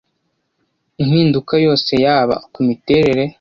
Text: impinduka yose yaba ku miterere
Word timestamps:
impinduka 1.03 1.53
yose 1.65 1.91
yaba 2.05 2.35
ku 2.53 2.59
miterere 2.67 3.23